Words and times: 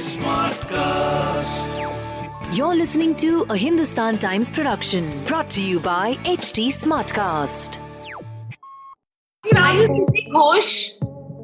Smartcast. 0.00 1.68
You're 2.56 2.74
listening 2.74 3.14
to 3.16 3.46
a 3.48 3.56
Hindustan 3.56 4.18
Times 4.18 4.50
production 4.50 5.24
brought 5.24 5.48
to 5.50 5.62
you 5.62 5.78
by 5.78 6.14
HT 6.24 6.68
Smartcast. 6.72 7.78
Are 9.54 9.74
you 9.74 9.82
using 9.82 10.32
Ghosh? 10.32 10.92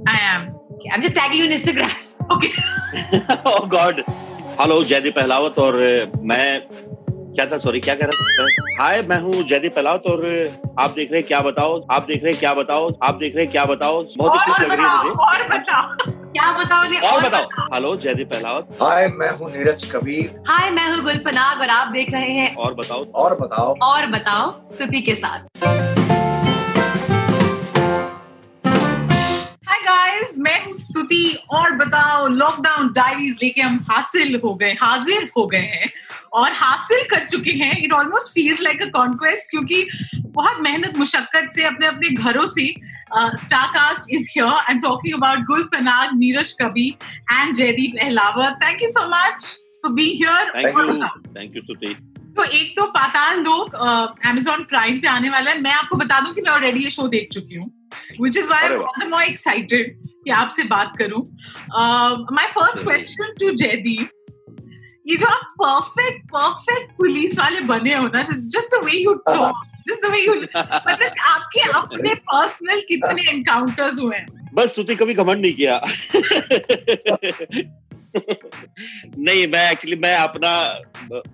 I 0.07 0.19
am. 0.21 0.55
Okay, 0.73 0.91
I'm 0.93 1.03
just 1.03 1.15
tagging 1.15 1.39
you 1.39 1.45
on 1.45 1.53
Instagram. 1.53 1.95
Okay. 2.31 2.53
oh 3.45 3.67
God. 3.67 4.03
Hello 4.61 4.83
Jaideep 4.83 5.15
Pahlawat 5.15 5.59
और 5.59 5.75
मैं 6.33 7.00
क्या 7.36 7.46
था? 7.46 7.58
Sorry 7.58 7.80
क्या 7.80 7.96
कह 7.96 8.06
रहा 8.06 8.46
था? 8.46 8.84
हाय 8.84 9.02
मैं 9.02 9.20
हूँ 9.22 9.34
जयदीप 9.34 9.76
पलावत 9.76 10.04
और 10.08 10.26
आप 10.80 10.94
देख 10.96 11.12
रहे 11.12 11.20
हैं 11.20 11.28
क्या 11.28 11.40
बताओ? 11.42 11.80
आप 11.92 12.06
देख 12.08 12.24
रहे 12.24 12.32
हैं 12.32 12.40
क्या 12.40 12.54
बताओ? 12.54 12.90
आप 13.04 13.16
देख 13.16 13.36
रहे 13.36 13.44
हैं 13.44 13.52
क्या 13.52 13.66
बताओ? 13.66 14.04
बहुत 14.18 14.34
ही 14.34 14.52
खुश 14.52 14.60
लग 14.62 14.72
रही 14.72 14.86
है 14.86 14.98
मुझे। 14.98 15.10
और 15.10 15.48
बताओ। 15.50 16.12
क्या 16.32 16.52
बताओ 16.58 16.90
ने 16.90 17.00
और 17.10 17.22
बताओ। 17.22 17.66
हेलो 17.74 17.96
जयदीप 17.96 18.30
पहलावत। 18.34 18.78
हाय 18.82 19.08
मैं 19.08 19.32
हूँ 19.38 19.52
नीरज 19.52 19.90
कबीर। 19.92 20.42
हाय 20.48 20.70
मैं 20.70 20.90
हूँ 20.92 21.02
गुलपनाग 21.04 21.62
और 21.62 21.70
आप 21.70 21.88
देख 21.94 22.14
रहे 22.14 22.32
हैं 22.32 22.56
और 22.56 22.74
बताओ। 22.74 23.06
और 23.16 23.40
बताओ। 23.42 23.76
और 23.84 24.06
बताओ 24.08 24.52
स्तुति 24.66 25.02
के 25.02 25.16
साथ। 25.16 25.91
मैं 31.12 31.34
और 31.58 31.72
बताओ 31.78 32.28
लॉकडाउन 32.28 32.92
डायरीज 32.94 33.38
लेके 33.44 33.62
हम 33.62 33.80
हासिल 33.90 34.40
हो 34.44 34.54
गए 34.56 34.72
हाजिर 34.82 35.30
हो 35.38 35.46
गए 35.48 35.66
हैं 35.74 35.88
और 36.40 36.52
हासिल 36.54 37.04
कर 37.10 37.26
चुके 37.28 37.52
हैं। 37.64 37.72
It 37.84 37.94
almost 37.94 38.34
feels 38.34 38.62
like 38.62 38.82
a 38.82 38.90
conquest 38.92 39.50
क्योंकि 39.52 39.86
बहुत 40.16 40.62
मेहनत 40.62 40.98
मुशक्कत 40.98 41.50
से 41.56 41.64
अपने 41.66 41.88
अपने 41.88 42.10
घरों 42.10 42.46
से 42.56 42.74
starcast 43.40 44.14
is 44.14 44.30
here 44.36 44.48
I 44.48 44.74
am 44.74 44.80
talking 44.82 45.16
about 45.16 45.40
Gul 45.48 45.64
Panag 45.74 46.14
Neeraj 46.20 46.52
Kabi 46.62 46.88
and 47.32 47.56
Jaideep 47.56 48.00
Ahlawat 48.02 48.58
thank 48.64 48.82
you 48.84 48.90
so 48.92 49.08
much 49.10 49.44
for 49.82 49.92
be 49.94 50.06
here 50.14 50.52
thank 50.56 50.78
you 50.78 50.94
thank 51.36 51.56
you 51.56 51.62
सुती 51.64 51.94
तो 52.38 52.44
एक 52.44 52.74
तो 52.78 52.86
पाताल 52.92 53.40
लोग 53.44 53.74
अमेजोन 54.28 54.64
प्राइम 54.66 55.00
पे 55.00 55.08
आने 55.08 55.30
वाला 55.30 55.52
है। 55.52 55.62
मैं 55.62 55.72
आपको 55.74 55.98
बता 55.98 56.20
दूँ 56.20 56.34
कि 56.34 56.42
मैं 56.42 56.52
ऑलरेडी 56.52 56.84
ये 56.84 56.90
शो 56.92 57.08
देख 57.08 57.28
चुकी 57.34 57.56
हूँ 57.56 57.72
विच 58.22 58.38
इज़ 58.38 58.48
वाई 58.50 58.70
वाह। 58.70 59.06
मोर 59.08 59.24
एक्साइटेड 59.24 59.98
कि 60.26 60.32
आपसे 60.32 60.64
बात 60.64 60.94
करूँ। 60.98 61.22
My 62.36 62.48
first 62.48 62.84
question 62.84 63.34
to 63.40 63.52
Jaideep 63.52 64.10
ये 65.08 65.16
जो 65.16 65.28
आप 65.28 65.54
परफेक्ट 65.62 66.26
परफेक्ट 66.28 66.92
पुलिस 66.98 67.40
वाले 67.40 67.62
बने 67.62 67.96
हो 67.96 68.08
ना 68.08 68.22
just 68.22 68.76
the 68.76 68.84
way 68.86 68.92
you 68.92 69.14
talk 69.14 69.64
just 69.88 70.06
the 70.06 70.12
way 70.12 70.20
you 70.26 70.34
मतलब 70.34 71.14
आपके 71.26 71.60
अपने 71.80 72.14
पर्सनल 72.16 72.82
कितने 72.82 73.30
एनकाउंटर्स 73.32 74.00
हुए 74.00 74.18
हैं? 74.18 74.26
बस 74.54 74.70
स्तुति 74.70 74.96
कभी 74.96 75.14
घमंड 75.14 75.42
नहीं 75.42 75.54
किया। 75.54 75.80
नहीं 79.18 79.48
मैं 79.48 79.72
एक्चुअली 79.72 79.96
मैं 79.96 80.16
अपना 80.16 80.80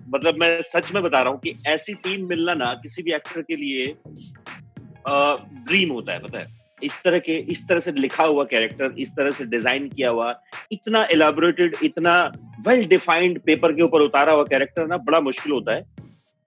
मतलब 0.08 0.36
मैं 0.40 0.62
सच 0.62 0.92
में 0.94 1.02
बता 1.02 1.20
रहा 1.20 1.32
हूँ 1.32 1.40
कि 1.40 1.54
ऐसी 1.66 1.94
टीम 1.94 2.28
मिलना 2.28 2.54
ना 2.54 2.72
किसी 2.74 3.02
भी 3.02 3.12
एक्टर 3.12 3.42
के 3.42 3.56
लिए 3.56 3.86
ड्रीम 5.68 5.92
होता 5.92 6.12
है 6.12 6.18
पता 6.18 6.38
है? 6.38 6.67
इस 6.82 7.00
तरह 7.04 7.18
के, 7.18 7.36
इस 7.36 7.66
तरह 7.68 7.80
से 7.80 7.92
लिखा 7.92 8.24
हुआ 8.24 8.44
कैरेक्टर 8.44 8.94
इस 8.98 9.10
तरह 9.16 9.30
से 9.30 9.44
डिज़ाइन 9.46 9.88
किया 9.88 10.10
हुआ, 10.10 10.34
इतना 10.72 11.04
एलाबोरेटेड 11.12 11.76
इतना 11.82 12.14
वेल 12.68 12.84
डिफाइंड 12.86 13.40
पेपर 13.40 13.72
के 13.72 13.82
ऊपर 13.82 14.00
उतारा 14.00 14.32
हुआ 14.32 14.44
कैरेक्टर 14.44 14.86
ना 14.86 14.96
बड़ा 14.98 15.20
मुश्किल 15.20 15.52
होता 15.52 15.74
है। 15.74 15.84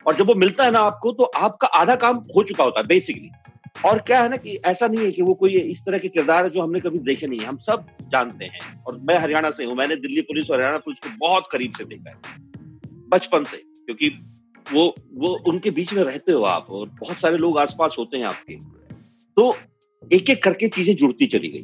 और 0.06 0.16
जब 0.16 0.28
वो 0.28 0.36
मिलता 0.36 0.64
है 0.64 0.72
ना 0.72 0.80
आपको 0.82 1.12
तो 1.12 1.24
आपका 1.24 1.68
आधा 1.78 1.96
काम 1.98 2.24
हो 2.36 2.44
चुका 2.44 2.64
होता 2.64 2.80
है 2.80 2.88
बेसिकली 2.88 3.30
और 3.86 4.00
क्या 4.00 4.22
है 4.22 4.30
ना 4.30 4.38
कि 4.38 4.56
ऐसा 4.66 4.88
नहीं 4.88 5.06
है 5.06 5.12
कि 5.12 5.22
वो 5.22 5.34
कोई 5.34 5.56
इस 5.56 5.80
तरह 5.86 5.98
के 6.00 6.08
किरदार 6.10 6.44
है 6.44 6.50
जो 6.50 6.62
हमने 6.62 6.80
कभी 6.80 7.00
देखे 7.02 7.28
नहीं 7.28 7.40
है। 7.40 7.46
हम 7.46 7.58
सब 7.60 7.86
जानते 8.12 8.46
हैं। 8.46 8.84
और 8.84 8.98
मैं 9.00 9.18
हरियाणा 9.20 9.52
से 9.52 9.66
हूँ, 9.66 9.76
मैंने 9.76 9.96
दिल्ली 9.98 10.22
पुलिस 10.24 10.50
और 10.50 10.58
हरियाणा 10.58 10.78
पुलिस 10.78 11.00
को 11.00 11.10
बहुत 11.20 11.48
करीब 11.52 11.74
से 11.78 11.84
देखा 11.86 12.10
है। 12.10 12.16
बचपन 13.10 13.44
से, 13.44 13.58
क्योंकि 13.58 14.10
वो 14.66 14.84
वो 15.14 15.30
उनके 15.48 15.72
बीच 15.72 15.94
में 15.94 16.04
रहते 16.04 16.32
हो 16.32 16.44
आप 16.46 16.70
और 16.70 16.88
बहुत 17.00 17.18
सारे 17.18 17.38
लोग 17.38 17.58
आसपास 17.60 17.96
होते 18.00 18.18
हैं 18.18 18.26
आपके। 18.26 18.56
तो 19.38 19.50
एक 20.04 20.30
एक 20.30 20.44
करके 20.44 20.68
चीज़ें 20.68 20.96
जुड़ती 20.96 21.26
चली 21.26 21.50
गई। 21.50 21.62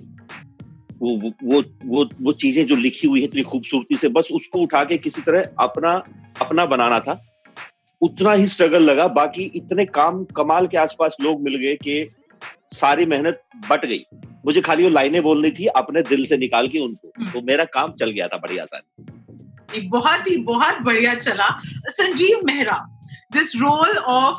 वो 1.00 1.16
वो 1.44 1.64
वो 1.86 2.04
वो, 2.24 2.32
चीज़ें 2.34 2.66
जो 2.66 2.76
लिखी 2.76 3.08
हुई 3.08 3.20
है 3.20 3.26
इतनी 3.26 3.42
खूबसूरती 3.44 3.98
से 3.98 4.08
बस 4.08 4.30
उसको 4.32 4.60
उठा 4.60 4.84
के 4.84 4.98
किसी 4.98 5.22
तरह 5.22 5.50
अपना 5.60 5.92
अपना 6.42 6.66
बनाना 6.66 7.00
था। 7.00 7.20
उतना 8.02 8.34
ही 8.34 8.48
स्ट्रगल 8.48 8.84
लगा 8.84 9.08
बाकी 9.08 9.52
इतने 9.56 9.86
काम 9.86 10.24
कमाल 10.26 10.68
के 10.68 10.78
आसपास 10.78 11.18
लोग 11.22 11.42
मिल 11.42 11.56
गए 11.56 11.76
कि 11.76 12.10
सारी 12.74 13.06
मेहनत 13.06 13.42
बट 13.70 13.86
गई। 13.86 14.04
मुझे 14.46 14.62
खाली 14.62 14.84
वो 14.84 14.90
लाइनें 14.90 15.22
बोलनी 15.24 15.52
थी 15.52 15.66
अपने 15.66 16.02
दिल 16.02 16.26
से 16.26 16.38
निकाल 16.38 16.68
के 16.68 16.80
उनको। 16.80 17.32
तो 17.32 17.42
मेरा 17.42 17.66
काम 17.66 17.92
चल 17.92 18.12
गया 18.12 18.28
था 18.28 18.38
बड़ी 18.38 18.58
आसानी 18.58 19.80
बहुत 19.82 20.28
ही 20.28 20.36
बहुत 20.38 20.82
बढ़िया 20.82 21.14
चला। 21.16 21.50
Sanjeev 21.88 22.40
Mehra 22.46 22.76
this 23.34 23.56
role 23.56 23.98
of 23.98 24.38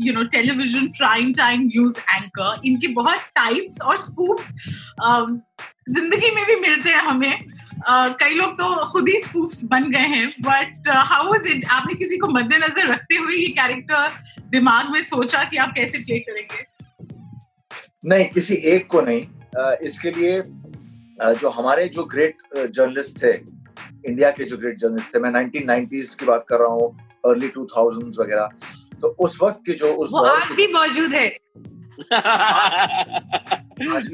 you 0.00 0.12
know 0.12 0.24
television 0.24 0.86
prime 0.86 1.32
time 1.32 1.60
news 1.60 1.98
anchor 1.98 2.60
इनके 2.64 2.88
बहुत 2.88 3.18
टाइप्स 3.18 3.80
और 3.80 3.98
स्पूफ 3.98 4.48
ज़िंदगी 5.90 6.30
में 6.30 6.44
भी 6.46 6.56
मिलते 6.56 6.90
हैं 6.90 7.00
हमें। 7.00 7.46
Uh, 7.90 8.12
कई 8.20 8.34
लोग 8.34 8.52
तो 8.52 8.84
खुद 8.86 9.08
ही 9.08 9.22
स्पूफ्स 9.22 9.64
बन 9.64 9.90
गए 9.90 9.98
हैं 9.98 10.28
बट 10.40 10.88
हाउ 10.88 11.34
इज़ 11.34 11.48
इट 11.48 11.64
आपने 11.64 11.94
किसी 11.94 12.16
को 12.16 12.26
मद्देनजर 12.26 12.86
रखते 12.86 13.16
हुए 13.16 13.34
ये 13.34 13.46
कैरेक्टर 13.46 14.08
दिमाग 14.48 14.90
में 14.90 15.02
सोचा 15.02 15.44
कि 15.44 15.56
आप 15.56 15.72
कैसे 15.76 15.98
प्ले 15.98 16.18
करेंगे? 16.18 16.66
नहीं 18.06 18.24
किसी 18.24 18.54
एक 18.54 18.86
को 18.86 19.00
नहीं। 19.00 19.22
अ, 19.56 19.78
इसके 19.82 20.10
लिए 20.10 20.40
अ, 21.20 21.32
जो 21.32 21.48
हमारे 21.50 21.88
जो 21.88 22.04
ग्रेट 22.04 22.36
जर्नलिस्ट 22.58 23.22
थे 23.22 23.32
इंडिया 24.08 24.30
के 24.30 24.44
जो 24.44 24.56
ग्रेट 24.56 24.78
जर्नलिस्ट 24.78 25.14
थे 25.14 25.18
मैं 25.18 25.30
1990s 25.30 26.14
की 26.14 26.26
बात 26.26 26.46
कर 26.48 26.56
रहा 26.56 26.68
हूँ 26.68 27.08
अर्ली 27.30 27.48
2000s 27.48 28.20
वगैरह। 28.20 28.48
तो 29.00 29.08
उस 29.08 29.38
वक्त 29.42 29.60
की 29.66 29.72
जो 29.74 29.92
उस 29.94 30.10
वो 30.12 30.20
दौर 30.20 30.40
आज 30.40 30.52
भी 30.56 30.66
मौजूद 30.72 31.14
है। 31.14 31.28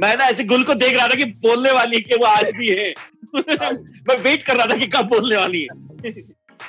मैं 0.01 0.17
ना 0.17 0.25
ऐसे 0.25 0.45
गुल 0.45 0.65
को 0.65 0.75
देख 0.75 0.97
रहा 0.97 1.07
था 1.09 1.15
कि 1.15 1.25
बोलने 1.25 1.73
वाली 1.73 1.97
है 1.97 2.03
कि 2.03 2.17
वो 2.17 2.27
आज 2.27 2.53
भी 2.57 2.69
है। 2.69 2.95
मैं 4.09 4.17
वेट 4.23 4.43
कर 4.47 4.57
रहा 4.57 4.67
था 4.67 4.77
कि 4.77 4.87
कब 4.87 5.09
बोलने 5.09 5.37
वाली 5.37 5.63
है। 5.63 5.69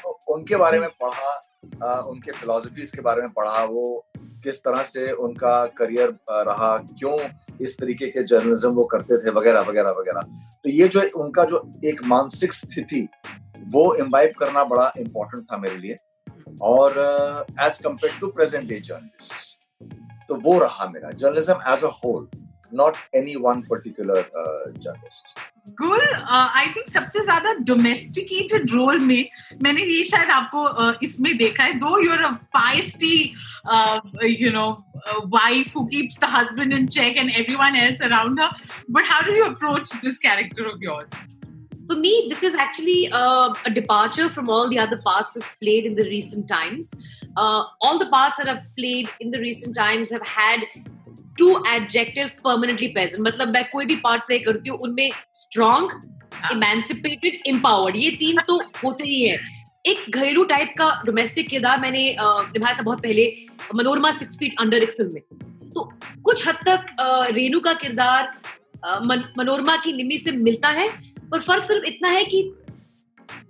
तो 0.03 0.19
उनके 0.33 0.55
बारे 0.55 0.79
में 0.79 0.89
पढ़ा 1.01 1.99
उनके 1.99 2.31
फिलोसफीज 2.31 2.91
के 2.91 3.01
बारे 3.01 3.21
में 3.21 3.31
पढ़ा 3.31 3.63
वो 3.63 4.05
किस 4.43 4.59
तरह 4.59 4.83
से 4.83 5.11
उनका 5.11 5.65
करियर 5.65 6.15
रहा 6.29 6.77
क्यों 6.77 7.17
इस 7.61 7.77
तरीके 7.79 8.07
के 8.07 8.23
जर्नलिज्म 8.23 8.69
वो 8.69 8.83
करते 8.83 9.17
थे 9.17 9.29
वगैरह 9.29 9.61
वगैरह 9.61 9.89
वगैरह। 9.89 10.21
तो 10.63 10.69
ये 10.69 10.87
जो 10.87 11.01
उनका 11.15 11.43
जो 11.43 11.71
एक 11.85 12.01
मानसिक 12.05 12.53
स्थिति 12.53 13.07
वो 13.69 13.95
इम्बाइब 13.95 14.31
करना 14.39 14.63
बड़ा 14.63 14.91
इम्पोर्टेंट 14.99 15.43
था 15.51 15.57
मेरे 15.57 15.77
लिए। 15.77 15.95
और 16.61 17.45
as 17.61 17.79
compare 17.83 18.19
to 18.19 18.27
present 18.31 18.67
day 18.69 18.79
journalist 18.81 20.27
तो 20.27 20.35
वो 20.43 20.57
रहा 20.59 20.85
मेरा 20.89 21.11
journalism 21.11 21.73
as 21.73 21.83
a 21.83 21.91
whole 22.03 22.27
not 22.73 22.95
any 23.15 23.35
one 23.41 23.61
particular 23.69 24.29
journalist 24.77 25.39
Gul 25.81 26.01
I 26.29 26.65
think 26.75 26.89
सबसे 26.89 27.19
ज़्यादा 27.23 27.53
डोमेस्टिकेटेड 27.67 28.71
रोल 28.71 28.99
में। 28.99 29.27
मैंने 29.63 29.81
ये 29.83 30.03
शायद 30.03 30.29
आपको 30.29 30.63
uh, 30.67 30.93
इसमें 31.03 31.37
देखा 31.37 31.63
है। 31.63 31.73
Though 31.79 31.99
you're 32.03 32.23
are 32.23 32.33
feisty 32.57 33.15
you 34.41 34.51
know 34.51 34.69
wife 35.35 35.75
who 35.75 35.83
keeps 35.85 36.19
the 36.19 36.29
husband 36.33 36.73
in 36.73 36.87
check 36.97 37.17
and 37.17 37.29
everyone 37.31 37.75
else 37.75 38.01
around 38.03 38.41
her 38.41 38.49
but 38.91 39.11
how 39.11 39.21
do 39.29 39.35
you 39.35 39.45
approach 39.45 39.95
this 39.95 40.19
character 40.19 40.67
of 40.71 40.83
yours 40.83 41.11
For 41.87 41.95
me, 41.95 42.27
this 42.29 42.43
is 42.43 42.55
actually 42.55 43.11
uh, 43.11 43.53
a 43.65 43.69
departure 43.69 44.29
from 44.29 44.49
all 44.49 44.69
the 44.69 44.79
other 44.79 45.01
parts 45.05 45.35
I've 45.35 45.49
played 45.61 45.85
in 45.85 45.95
the 45.95 46.03
recent 46.03 46.47
times. 46.47 46.93
Uh, 47.35 47.63
all 47.81 47.99
the 47.99 48.05
parts 48.05 48.37
that 48.37 48.47
I've 48.47 48.63
played 48.77 49.09
in 49.19 49.31
the 49.31 49.39
recent 49.39 49.75
times 49.75 50.09
have 50.11 50.25
had 50.25 50.61
two 51.37 51.61
adjectives 51.67 52.33
permanently 52.41 52.89
present. 52.93 53.21
मतलब 53.23 53.53
मैं 53.53 53.63
कोई 53.71 53.85
भी 53.85 53.95
part 54.03 54.23
play 54.27 54.39
करती 54.39 54.69
हूँ 54.69 54.77
उनमें 54.83 55.09
strong 55.35 55.91
emancipated 56.51 57.41
empowered 57.47 57.95
ये 57.97 58.11
तीन 58.19 58.41
तो 58.47 58.57
होते 58.83 59.03
ही 59.03 59.21
है 59.21 59.37
एक 59.85 60.05
घरेलू 60.09 60.43
टाइप 60.51 60.73
का 60.77 60.89
डोमेस्टिक 61.05 61.49
किरदार 61.49 61.79
मैंने 61.79 62.03
uh, 62.15 62.43
निभाया 62.53 62.77
था 62.77 62.83
बहुत 62.83 63.01
पहले 63.03 63.25
मनोरमा 63.75 64.11
सिक्स 64.19 64.37
फीट 64.39 64.55
अंडर 64.61 64.83
एक 64.83 64.91
फ़िल्म 64.97 65.13
में 65.13 65.71
तो 65.73 65.91
कुछ 66.23 66.47
हद 66.47 66.59
तक 66.67 66.85
uh, 67.01 67.33
रेनू 67.35 67.59
का 67.59 67.73
किरदार 67.81 68.31
uh, 68.87 68.99
मन, 69.07 69.23
मनोरमा 69.37 69.75
की 69.83 69.93
निमी 69.93 70.17
से 70.17 70.31
मिलता 70.31 70.69
है 70.79 70.87
पर 71.33 71.41
फ़र्क 71.41 71.65
सिर्फ़ 71.65 71.85
इतना 71.85 72.09
है 72.09 72.23
कि 72.23 72.53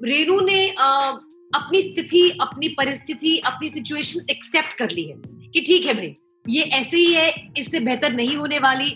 रेनू 0.04 0.40
ने 0.40 0.70
uh, 0.70 1.20
अपनी 1.56 1.82
स्थिति 1.82 2.38
अपनी 2.42 2.68
परिस्थिति 2.68 3.38
अपनी 3.38 3.70
सिचुएशन 3.70 4.20
एक्सेप्ट 4.30 4.74
कर 4.78 4.90
ली 4.90 5.04
है 5.04 5.16
कि 5.50 5.62
ठीक 5.62 5.86
है 5.86 5.94
भाई 5.94 6.16
ये 6.50 6.64
ऐसे 6.64 6.98
ही 6.98 7.14
है 7.14 7.52
इससे 7.58 7.80
बेहतर 7.80 8.14
नहीं 8.14 8.36
होने 8.38 8.60
वाली 8.60 8.96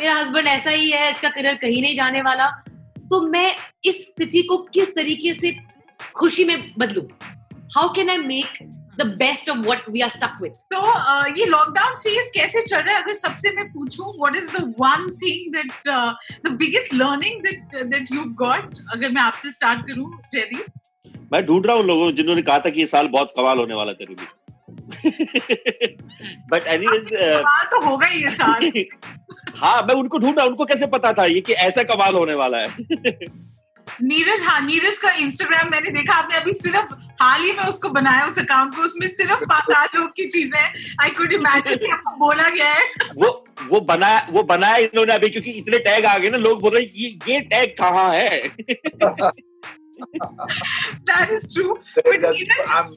मेरा 0.00 0.14
हस्बैंड 0.14 0.46
ऐसा 0.46 0.70
ही 0.70 0.90
है 0.90 1.10
इसका 1.10 1.28
करियर 1.28 1.54
कहीं 1.54 1.82
नहीं 1.82 1.96
जाने 1.96 2.22
वाला। 2.22 2.50
तो 2.98 3.20
मैं 3.30 3.56
इस 3.84 4.06
स्थिति 4.08 4.42
को 4.42 4.56
किस 4.56 4.94
तरीके 4.94 5.34
से 5.34 5.56
खुशी 6.14 6.44
में 6.44 6.74
बदलू? 6.78 7.02
How 7.76 7.92
can 7.92 8.10
I 8.10 8.18
make 8.18 8.58
the 8.98 9.06
best 9.18 9.48
of 9.48 9.66
what 9.66 9.84
we 9.94 10.02
are 10.04 10.10
stuck 10.10 10.38
with. 10.44 10.54
तो 10.72 10.78
uh, 10.80 11.26
ये 11.38 11.44
लॉकडाउन 11.46 11.94
फ़ेज़ 12.04 12.30
कैसे 12.34 12.62
चल 12.62 12.80
रहा 12.80 12.94
है? 12.94 13.02
अगर 13.02 13.14
सबसे 13.14 13.50
मैं 13.56 13.66
पूछूँ 13.72 14.06
what 14.18 14.36
is 14.36 14.50
the 14.56 14.62
one 14.80 15.10
thing 15.22 15.52
that 15.54 15.70
the 16.46 16.52
biggest 16.62 16.94
learning 16.94 17.42
that 17.42 17.84
that 17.92 18.12
you 18.14 18.24
got 18.42 18.74
अगर 18.92 19.08
मैं 19.10 19.22
आपसे 19.22 19.52
स्टार्ट 19.52 19.86
करूँ 19.88 20.10
जयदीप। 20.34 20.64
मैं 21.32 21.44
ढूंढ 21.46 21.66
रहा 21.66 21.76
हूँ 21.76 21.84
लोगों 21.84 22.10
जिन्होंने 22.16 22.42
कहा 22.42 22.58
था 22.58 22.70
कि 22.70 22.80
ये 22.80 22.86
साल 22.86 23.08
बहुत 23.08 23.32
कमाल 23.38 23.58
होने 23.58 23.74
वाला 23.74 23.92
तेरे 24.02 24.14
लिए 24.14 24.26
बट 26.50 26.66
एनीवेज 26.66 27.08
तो 27.72 27.84
होगा 27.86 28.06
ही 28.06 28.22
ये 28.24 28.30
साल। 28.36 28.70
हाँ 29.58 29.82
मैं 29.82 29.94
उनको 29.94 30.18
ढूंढा 30.18 30.44
उनको 30.44 30.64
कैसे 30.64 30.86
पता 30.94 31.12
था 31.12 31.24
ये 31.26 31.40
कि 31.40 31.52
ऐसा 31.64 31.82
कमाल 31.92 32.14
होने 32.14 32.34
वाला 32.34 32.58
है? 32.58 32.66
नीरज 34.02 34.42
हाँ 34.44 34.60
नीरज 34.66 34.98
का 34.98 35.10
इंस्टाग्राम 35.24 35.70
मैंने 35.70 35.90
देखा 35.90 36.14
आपने 36.14 36.36
अभी 36.36 36.52
सिर्फ़ 36.52 36.94
हाल 37.20 37.42
ही 37.42 37.52
में 37.52 37.64
उसको 37.64 37.88
बनाया 37.88 38.26
उस 38.26 38.38
अकाउंट 38.38 38.74
को 38.76 38.82
उसमें 38.82 39.08
सिर्फ़ 39.08 39.44
लोग 39.96 40.10
की 40.10 40.26
चीज़ें 40.26 40.60
आई 41.02 41.10
कुड 41.10 41.32
इमेजिन 41.32 41.92
आपको 41.92 42.10
बोला 42.16 42.48
गया 42.48 42.72
है। 42.72 42.84
वो 43.16 43.44
वो 43.68 43.80
बनाया 43.80 44.26
वो 44.30 44.42
बनाया 44.42 44.76
इन्होंने 44.76 45.14
अभी 45.14 45.28
क्योंकि 45.30 45.50
इतने 45.50 45.78
टैग 45.78 46.04
आ 46.04 46.18
गए 46.18 46.30
ना 46.30 46.36
लोग 46.36 46.60
बोल 46.60 46.74
रहे 46.74 46.82
हैं, 46.82 46.90
ये 46.94 47.18
ये 47.28 47.40
टैग 47.40 47.74
कहाँ 47.78 48.10
है? 48.14 48.38
That 51.08 51.30
is 51.30 51.54
true 51.54 51.74
but 51.74 52.20
That's- 52.20 52.46
I'm, 52.48 52.90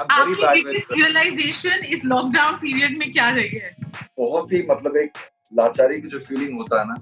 I'm 0.00 0.10
आपकी 0.10 0.62
बिगेस्ट 0.62 0.92
रियलाइजेशन 0.92 1.84
इस 1.84 2.04
लॉकडाउन 2.04 2.54
पीरियड 2.54 2.98
में 2.98 3.12
क्या 3.12 3.30
रही 3.30 3.58
है? 3.58 3.76
बहुत 4.18 4.52
ही 4.52 4.62
मतलब 4.70 4.96
एक 4.96 5.12
लाचारी 5.54 6.00
की 6.00 6.08
जो 6.08 6.18
फीलिंग 6.18 6.58
होता 6.58 6.80
है 6.80 6.86
ना 6.88 6.94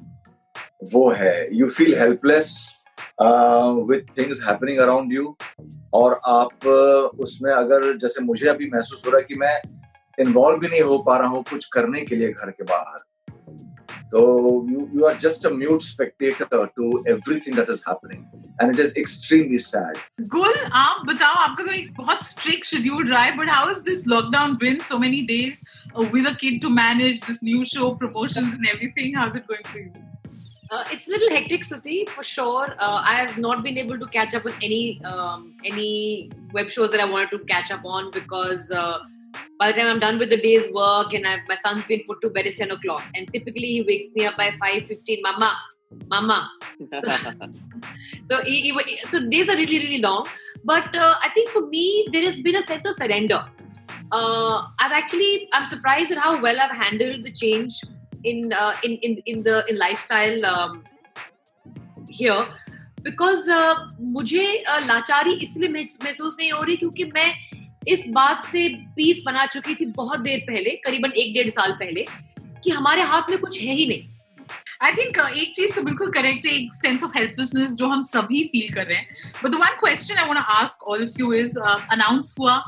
वो 0.94 1.10
है। 1.10 1.56
You 1.56 1.68
feel 1.68 1.98
helpless 1.98 2.74
with 3.18 4.06
things 4.18 4.44
happening 4.48 4.78
around 4.78 5.12
you 5.12 5.36
और 5.94 6.20
आप 6.26 6.52
uh, 6.52 7.20
उसमें 7.20 7.52
अगर 7.52 7.96
जैसे 7.98 8.24
मुझे 8.24 8.48
अभी 8.48 8.70
महसूस 8.70 9.04
हो 9.06 9.10
रहा 9.10 9.20
है 9.20 9.26
कि 9.26 9.34
मैं 9.34 9.60
इन्वॉल्व 10.18 10.58
भी 10.58 10.68
नहीं 10.68 10.82
हो 10.82 10.98
पा 11.06 11.16
रहा 11.18 11.28
हूँ 11.28 11.42
कुछ 11.50 11.64
करने 11.72 12.00
के 12.00 12.16
लिए 12.16 12.32
घर 12.32 12.50
के 12.50 12.64
बाहर 12.64 13.06
तो 14.12 14.20
you 14.70 15.04
are 15.04 15.16
just 15.18 15.46
a 15.46 15.50
mute 15.52 15.82
spectator 15.82 16.64
to 16.66 16.90
everything 17.08 17.56
that 17.56 17.70
is 17.70 17.82
happening 17.88 18.44
and 18.62 18.74
it 18.74 18.80
is 18.80 18.94
extremely 18.98 19.58
sad 19.60 19.98
Gul 20.28 20.54
आप 20.74 21.02
बताओ 21.06 21.34
आपका 21.38 21.64
तो 21.64 21.72
एक 21.72 21.92
बहुत 21.94 22.26
स्ट्रिक्ट 22.26 22.66
शेड्यूल 22.66 23.06
रहा 23.06 23.22
है 23.22 23.36
but 23.36 23.50
how 23.50 23.70
is 23.70 23.82
this 23.84 24.06
lockdown 24.08 24.54
been 24.56 24.78
so 24.88 24.98
many 24.98 25.22
days 25.26 25.64
with 26.06 26.26
a 26.26 26.34
kid 26.40 26.60
to 26.62 26.68
manage 26.76 27.24
this 27.26 27.44
new 27.44 27.64
show 27.74 27.90
promotions 27.96 28.54
and 28.54 28.66
everything 28.66 29.16
how 29.16 29.28
is 29.28 29.36
it 29.36 29.46
going 29.46 29.66
for 29.66 29.82
you 29.82 30.07
Uh, 30.70 30.84
it's 30.92 31.08
a 31.08 31.10
little 31.10 31.30
hectic, 31.30 31.62
Suti, 31.62 32.06
for 32.10 32.22
sure. 32.22 32.76
Uh, 32.78 33.02
I 33.02 33.14
have 33.14 33.38
not 33.38 33.62
been 33.62 33.78
able 33.78 33.98
to 33.98 34.06
catch 34.06 34.34
up 34.34 34.44
with 34.44 34.54
any 34.62 35.02
um, 35.04 35.54
any 35.64 36.30
web 36.52 36.70
shows 36.70 36.90
that 36.90 37.00
I 37.00 37.06
wanted 37.06 37.30
to 37.30 37.38
catch 37.46 37.70
up 37.70 37.86
on 37.86 38.10
because 38.10 38.70
uh, 38.70 38.98
by 39.58 39.72
the 39.72 39.78
time 39.78 39.86
I'm 39.86 39.98
done 39.98 40.18
with 40.18 40.28
the 40.28 40.36
day's 40.36 40.70
work 40.72 41.14
and 41.14 41.26
I've, 41.26 41.40
my 41.48 41.54
son's 41.54 41.84
been 41.84 42.02
put 42.06 42.20
to 42.20 42.28
bed, 42.28 42.46
it's 42.46 42.56
ten 42.56 42.70
o'clock, 42.70 43.02
and 43.14 43.32
typically 43.32 43.66
he 43.66 43.82
wakes 43.82 44.08
me 44.14 44.26
up 44.26 44.36
by 44.36 44.50
five 44.60 44.82
fifteen. 44.84 45.22
Mama, 45.22 45.56
mama. 46.08 46.50
So, 46.92 47.00
so 48.28 48.42
he, 48.44 48.60
he, 48.60 48.98
so 49.08 49.26
days 49.26 49.48
are 49.48 49.56
really 49.56 49.78
really 49.78 50.02
long. 50.02 50.28
But 50.64 50.94
uh, 50.94 51.14
I 51.22 51.30
think 51.30 51.48
for 51.48 51.66
me 51.66 52.08
there 52.12 52.24
has 52.24 52.42
been 52.42 52.56
a 52.56 52.62
sense 52.62 52.84
of 52.84 52.94
surrender. 52.94 53.42
Uh, 54.12 54.66
I've 54.80 54.92
actually 54.92 55.48
I'm 55.54 55.64
surprised 55.64 56.12
at 56.12 56.18
how 56.18 56.40
well 56.42 56.60
I've 56.60 56.76
handled 56.76 57.22
the 57.22 57.32
change 57.32 57.80
in 58.24 58.52
uh, 58.52 58.72
in 58.84 58.96
in 58.98 59.16
in 59.26 59.42
the 59.42 59.64
in 59.68 59.78
lifestyle 59.78 60.44
um, 60.46 60.84
here. 62.10 62.44
Because 63.02 63.48
uh, 63.48 63.74
मुझे 64.00 64.64
uh, 64.64 64.80
लाचारी 64.86 65.32
इसलिए 65.42 65.68
महसूस 65.68 66.36
नहीं 66.38 66.52
हो 66.52 66.62
रही 66.62 66.76
क्योंकि 66.76 67.04
मैं 67.14 67.32
इस 67.88 68.04
बात 68.12 68.44
से 68.44 68.68
पीस 68.96 69.22
बना 69.26 69.46
चुकी 69.46 69.74
थी 69.74 69.86
बहुत 69.96 70.20
देर 70.20 70.38
पहले 70.46 70.70
करीबन 70.84 71.12
एक 71.16 71.34
डेढ़ 71.34 71.48
साल 71.50 71.72
पहले 71.72 72.06
कि 72.64 72.70
हमारे 72.70 73.02
हाथ 73.02 73.30
में 73.30 73.38
कुछ 73.38 73.60
है 73.62 73.74
ही 73.74 73.86
नहीं। 73.88 74.02
आई 74.82 74.92
थिंक 74.92 75.18
uh, 75.18 75.28
एक 75.38 75.54
चीज़ 75.56 75.74
तो 75.74 75.82
बिल्कुल 75.82 76.10
करेक्ट 76.12 76.46
है 76.46 76.52
एक 76.54 76.74
सेंस 76.74 77.04
ऑफ़ 77.04 77.16
हेल्पलेसनेस 77.18 77.70
जो 77.70 77.88
हम 77.88 78.02
सभी 78.02 78.42
फील 78.52 78.74
कर 78.74 78.86
रहे 78.86 78.96
हैं। 78.96 79.32
But 79.44 79.50
the 79.50 79.54
one 79.54 79.78
question 79.80 80.14
I 80.14 80.28
want 80.28 80.38
to 80.38 80.44
ask 80.54 80.82
all 80.88 81.04
of 81.04 81.20
you 81.20 81.32
is 81.32 81.58
announce 81.60 82.34
हुआ 82.38 82.62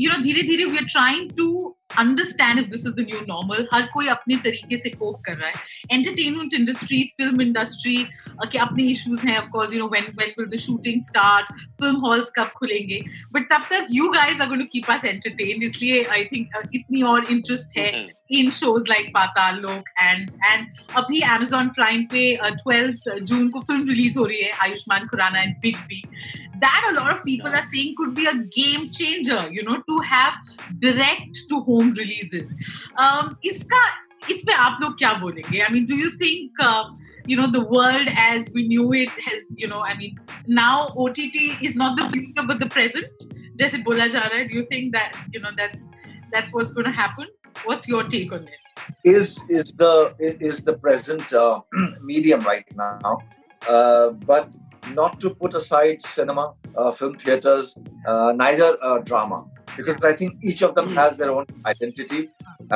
यू 0.00 0.10
नो 0.10 0.22
धीरे 0.22 0.42
धीरे 0.42 0.64
we 0.64 0.76
are 0.78 0.84
trying 0.84 1.30
to 1.36 1.76
understand 1.98 2.58
if 2.58 2.66
this 2.66 2.86
is 2.86 2.94
the 2.94 3.06
new 3.08 3.20
normal 3.28 3.68
हर 3.74 3.82
कोई 3.94 4.06
अपने 4.06 4.36
तरीके 4.36 4.76
से 4.76 4.90
कोप 4.90 5.20
कर 5.26 5.36
रहा 5.36 5.48
है. 5.48 5.54
एंटरटेनमेंट 5.92 6.54
इंडस्ट्री 6.54 7.02
फ़िल्म 7.16 7.40
इंडस्ट्री 7.42 7.96
के 8.46 8.58
अपने 8.58 8.82
इश्यूज़ 8.90 9.26
हैं 9.26 9.38
of 9.38 9.48
course 9.50 9.72
you 9.72 9.78
know 9.78 9.88
when 9.88 10.04
when 10.18 10.32
will 10.38 10.48
the 10.48 10.60
shooting 10.60 11.00
start 11.02 11.52
film 11.80 11.96
halls 12.06 12.32
कब 12.36 12.50
खुलेंगे 12.56 13.00
बट 13.34 13.48
तब 13.52 13.66
तक 13.70 13.86
you 13.90 14.08
guys 14.10 14.40
are 14.40 14.48
going 14.48 14.62
to 14.62 14.68
keep 14.72 14.90
us 14.90 15.04
entertained 15.04 15.64
इसलिए 15.64 16.02
आई 16.04 16.24
थिंक 16.32 16.56
इतनी 16.74 17.02
और 17.12 17.30
इंटरेस्ट 17.30 17.76
है 17.78 17.90
in 18.30 18.50
shows 18.50 18.88
like 18.88 19.06
Patal 19.12 19.60
Lok 19.60 19.86
and 20.00 20.32
and 20.48 20.66
अभी 20.96 21.20
Amazon 21.26 21.70
Prime 21.76 22.04
पे 22.10 22.24
uh, 22.38 22.50
12 22.58 23.20
जून 23.20 23.48
को 23.50 23.60
फ़िल्म 23.60 23.88
रिलीज़ 23.88 24.18
हो 24.18 24.24
रही 24.24 24.40
है 24.40 24.50
Ayushmann 24.62 25.06
Khurrana 25.08 25.40
and 25.40 25.56
Big 25.62 25.76
B 25.88 26.02
that 26.60 26.86
a 26.88 26.92
lot 26.92 27.10
of 27.10 27.22
people 27.24 27.56
are 27.56 27.64
saying 27.64 27.94
could 27.96 28.14
be 28.14 28.26
a 28.26 28.36
game 28.54 28.86
changer 28.90 29.42
you 29.50 29.64
know 29.66 29.76
to 29.90 29.98
have 30.06 30.38
direct 30.80 31.42
to 31.50 31.60
home 31.68 31.92
releases 31.94 32.54
um, 33.02 33.34
इसका 33.44 33.82
इस 34.30 34.42
पे 34.46 34.52
आप 34.54 34.78
लोग 34.82 34.98
क्या 34.98 35.12
बोलेंगे 35.20 35.66
mean 35.66 35.86
do 35.86 36.00
you 36.00 36.10
think 36.22 36.64
uh, 36.64 36.84
you 37.28 37.36
know 37.36 37.46
the 37.46 37.64
world 37.76 38.08
as 38.16 38.50
we 38.54 38.66
knew 38.66 38.92
it 38.92 39.10
has 39.26 39.42
you 39.62 39.68
know 39.72 39.80
i 39.80 39.94
mean 39.96 40.18
now 40.46 40.76
ott 40.96 41.18
is 41.68 41.74
not 41.76 41.98
the 41.98 42.06
future 42.14 42.46
but 42.50 42.58
the 42.64 42.70
present. 42.76 43.26
jaise 43.60 43.76
bola 43.86 44.04
jara, 44.14 44.38
do 44.48 44.54
you 44.56 44.64
think 44.72 44.92
that 44.96 45.16
you 45.34 45.40
know 45.44 45.50
that's 45.60 45.90
that's 46.32 46.52
what's 46.52 46.72
going 46.72 46.88
to 46.90 46.96
happen? 46.98 47.26
What's 47.64 47.88
your 47.88 48.04
take 48.14 48.32
on 48.36 48.44
it? 48.44 48.50
Is 49.12 49.30
is 49.58 49.72
the 49.82 49.92
is 50.50 50.62
the 50.68 50.74
present 50.84 51.32
uh, 51.32 51.60
medium 52.10 52.40
right 52.50 52.68
now? 52.76 53.18
Uh, 53.68 54.10
but 54.32 54.54
not 54.94 55.20
to 55.20 55.34
put 55.42 55.54
aside 55.54 56.00
cinema 56.00 56.44
uh, 56.76 56.92
film 56.92 57.14
theaters 57.24 57.74
uh, 58.06 58.32
neither 58.44 58.70
uh, 58.82 58.98
drama 59.10 59.44
because 59.77 60.05
i 60.09 60.13
think 60.21 60.47
each 60.51 60.61
of 60.67 60.75
them 60.75 60.89
Hmm. 60.89 60.97
has 61.01 61.17
their 61.17 61.31
own 61.31 61.45
identity 61.71 62.21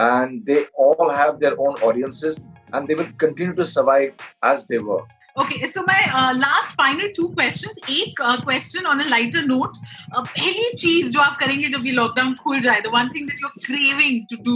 and 0.05 0.45
they 0.45 0.59
all 0.85 1.09
have 1.19 1.39
their 1.39 1.55
own 1.67 1.75
audiences 1.89 2.39
and 2.73 2.87
they 2.87 2.95
will 2.95 3.11
continue 3.25 3.53
to 3.61 3.65
survive 3.75 4.27
as 4.53 4.67
they 4.73 4.79
were 4.89 5.03
Okay, 5.41 5.57
so 5.73 5.81
my 5.87 5.95
uh, 6.19 6.33
last 6.35 6.71
final 6.77 7.09
two 7.15 7.25
questions. 7.33 7.79
एक 7.95 8.21
uh, 8.27 8.37
question 8.45 8.87
on 8.93 9.01
a 9.01 9.05
lighter 9.09 9.41
note. 9.49 9.75
Uh, 10.15 10.23
पहली 10.29 10.71
चीज 10.83 11.11
जो 11.13 11.19
आप 11.21 11.35
करेंगे 11.41 11.67
जब 11.75 11.85
ये 11.85 11.91
lockdown 11.91 12.33
खुल 12.39 12.59
जाए, 12.61 12.81
the 12.85 12.93
one 12.95 13.11
thing 13.17 13.27
that 13.31 13.43
you're 13.43 13.59
craving 13.67 14.17
to 14.31 14.39
do, 14.47 14.55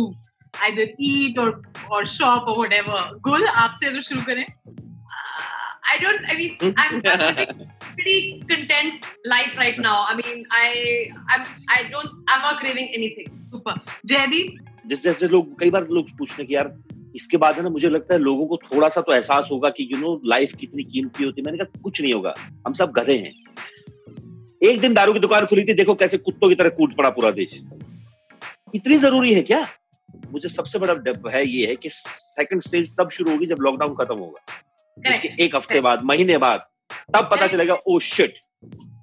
either 0.70 0.88
eat 1.10 1.38
or 1.44 1.46
or 1.98 2.02
shop 2.14 2.50
or 2.54 2.56
whatever. 2.62 2.98
गुल 3.30 3.46
आपसे 3.66 3.88
अगर 3.88 4.02
शुरू 4.10 4.22
करें. 4.32 4.46
I 5.87 5.99
don't. 5.99 6.21
I 6.29 6.37
mean, 6.37 6.75
I'm, 6.77 7.01
I'm 7.05 7.21
living 7.21 7.69
pretty 7.95 8.43
content 8.49 9.05
life 9.25 9.53
right 9.57 9.79
now. 9.79 10.05
I 10.09 10.17
mean, 10.17 10.45
I, 10.51 11.11
I'm, 11.29 11.47
I 11.69 11.89
don't, 11.91 12.11
I'm 12.29 12.43
not 12.43 12.61
craving 12.61 12.89
anything. 12.93 13.29
Super. 13.53 13.75
Jaideep. 14.05 14.57
जैसे 14.87 15.03
जैसे 15.03 15.29
लोग 15.29 15.59
कई 15.61 15.71
बार 15.71 15.87
लोग 15.91 16.11
पूछते 16.19 16.43
हैं 16.43 16.47
कि 16.49 16.55
यार 16.55 16.73
इसके 17.17 17.37
बाद 17.37 17.57
है 17.57 17.63
ना 17.63 17.69
मुझे 17.71 17.89
लगता 17.89 18.15
है 18.15 18.21
लोगों 18.21 18.47
को 18.47 18.57
थोड़ा 18.65 18.89
सा 18.89 19.01
तो 19.01 19.13
एहसास 19.15 19.49
होगा 19.53 19.71
कि 19.79 19.89
यू 19.93 19.99
नो 19.99 20.21
लाइफ 20.27 20.53
कितनी 20.61 20.85
कीमती 20.85 21.25
होती 21.25 21.41
है 21.41 21.45
मैंने 21.45 21.59
कहा 21.59 21.81
कुछ 21.83 22.01
नहीं 22.01 22.13
होगा 22.13 22.35
हम 22.67 22.75
सब 22.81 22.93
गधे 22.99 23.17
हैं 23.19 23.33
एक 24.63 24.81
दिन 24.81 24.95
दारू 24.95 25.13
की 25.13 25.19
दुकान 25.19 25.47
खुली 25.47 25.65
थी 25.65 25.75
देखो 25.81 25.95
कैसे 26.03 26.19
कुत्तों 26.19 26.49
की 26.49 26.55
तरह 26.55 26.77
कूद 26.77 26.95
पड़ा 26.99 27.11
पूरा 27.19 27.31
देश 27.41 27.61
इतनी 28.75 28.97
ज़रूरी 28.99 29.35
है 29.35 29.43
क्या 29.51 29.67
मुझे 30.33 30.49
सबसे 30.49 30.79
बड़ा 30.79 30.95
डर 31.09 31.29
है 31.35 31.47
ये 31.49 31.67
है 31.67 31.77
कि 31.77 31.91
सेकंड 31.95 32.63
स्टेज 32.63 32.95
तब 33.01 33.11
शुरू 33.19 33.31
होगी 33.31 33.47
जब 33.47 33.63
लॉकडाउन 33.63 33.95
खत्म 33.95 34.19
होगा 34.19 34.63
उसके 34.99 35.45
एक 35.45 35.57
हफ़्ते 35.57 35.81
बाद 35.81 36.03
महीने 36.03 36.39
बाद 36.39 36.61
तब 37.15 37.29
पता 37.33 37.47
चलेगा 37.47 37.75
ओ 37.87 37.99
shit 37.99 38.39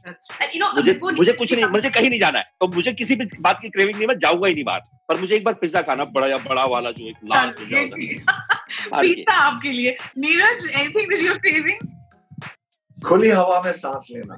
That's 0.05 0.29
right. 0.31 0.41
And 0.41 0.53
you 0.53 0.59
know, 0.59 0.75
मुझे 0.75 0.99
मुझे 1.03 1.33
कुछ 1.33 1.53
नहीं 1.53 1.65
मुझे 1.65 1.89
कहीं 1.89 2.09
नहीं 2.09 2.19
जाना 2.19 2.39
है। 2.39 2.45
तो 2.59 2.67
मुझे 2.67 2.93
किसी 2.93 3.15
भी 3.15 3.25
बात 3.41 3.59
की 3.61 3.69
क्रेविंग 3.69 3.97
नहीं 3.97 4.07
मैं 4.07 4.19
जाऊँगा 4.19 4.47
ही 4.47 4.53
नहीं 4.53 4.63
बाहर। 4.63 4.79
पर 5.09 5.19
मुझे 5.19 5.35
एक 5.35 5.43
बार 5.43 5.53
पिज्जा 5.53 5.81
खाना 5.81 6.03
बड़ा 6.03 6.27
या 6.27 6.37
बड़ा 6.37 6.65
वाला 6.65 6.91
जो 6.91 7.07
एक 7.07 7.15
लाल 7.23 7.49
पिज्जा 7.49 7.79
होता 7.79 7.95
है। 8.01 9.23
आपके 9.29 9.71
लिए. 9.71 9.97
Neeraj, 10.17 10.67
anything 10.73 11.07
that 11.13 11.21
you're 11.21 11.39
craving? 11.39 11.79
खुली 13.05 13.29
हवा 13.29 13.61
में 13.65 13.71
सांस 13.71 14.07
लेना। 14.11 14.35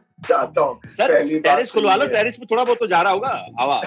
चाहता 0.28 0.60
हूँ। 0.60 0.80
टेरिस 1.40 1.70
खुलवा 1.70 1.94
लो 1.94 2.04
तो 2.04 2.10
ये। 2.10 2.16
टेरिस 2.16 2.36
पे 2.36 2.46
थोड़ा 2.46 2.64
बहुत 2.64 2.78
तो 2.78 2.86
जा 2.86 3.02
रहा 3.02 3.12
होगा 3.12 3.46
हवा। 3.60 3.82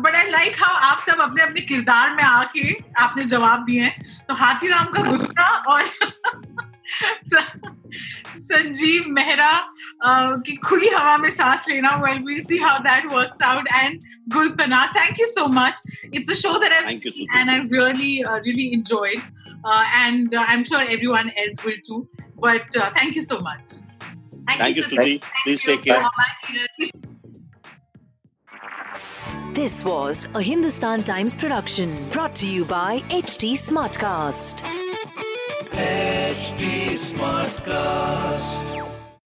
बट 0.00 0.14
आई 0.14 0.30
लाइक 0.30 0.56
हाउ 0.62 0.76
आप 0.90 1.02
सब 1.06 1.20
अपने 1.20 1.42
अपने 1.42 1.60
किरदार 1.60 2.10
में 2.14 2.24
आके 2.24 2.74
आपने 3.02 3.24
जवाब 3.24 3.64
दिए 3.64 3.82
हैं। 3.82 4.24
तो 4.28 4.34
हाथीराम 4.34 4.86
का 4.86 5.02
गुस्सा 5.02 5.48
और 5.48 5.84
संजीव 8.36 9.04
मेहरा 9.08 9.68
uh, 10.08 10.46
की 10.46 10.56
खुली 10.56 10.88
हवा 10.88 11.16
में 11.16 11.30
सांस 11.30 11.64
लेना। 11.68 11.90
Well 11.90 12.18
we'll 12.18 12.44
see 12.44 12.58
how 12.58 12.78
that 12.78 13.06
works 13.12 13.42
out 13.42 13.68
and 13.74 14.00
गुलपना 14.28 14.86
thank 14.86 15.20
you 15.20 15.26
so 15.26 15.46
much 15.46 15.82
it's 16.14 16.30
a 16.30 16.34
show 16.34 16.58
that 16.58 16.72
I 16.72 16.98
Susan. 16.98 17.26
and 17.36 17.50
I 17.50 17.58
really 17.76 18.24
uh, 18.24 18.38
really 18.40 18.72
enjoyed. 18.72 19.22
Uh, 19.64 19.84
and 19.94 20.34
uh, 20.34 20.44
I'm 20.48 20.64
sure 20.64 20.80
everyone 20.80 21.32
else 21.36 21.64
will 21.64 21.80
too. 21.86 22.08
But 22.40 22.76
uh, 22.76 22.90
thank 24.56 24.76
you 24.76 24.82
so 24.82 24.96
much 24.96 25.06
Thank, 25.08 25.20
Thank 25.20 25.20
you, 25.20 25.20
Stuti. 25.20 25.20
Stuti. 25.20 25.24
Please 25.44 25.62
take 25.62 25.84
care. 25.84 26.02
This 29.52 29.84
was 29.84 30.28
a 30.34 30.42
Hindustan 30.42 31.02
Times 31.02 31.34
production 31.34 32.08
brought 32.10 32.34
to 32.36 32.46
you 32.46 32.64
by 32.64 33.00
HT 33.10 33.54
Smartcast. 33.54 34.62
HT 35.72 36.94
Smartcast. 36.94 38.77